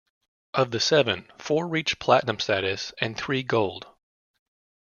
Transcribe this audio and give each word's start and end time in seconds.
Of 0.55 0.71
the 0.71 0.79
seven, 0.79 1.29
four 1.37 1.67
reached 1.67 1.99
platinum 1.99 2.39
status, 2.39 2.91
and 2.99 3.15
three 3.15 3.43
gold. 3.43 3.85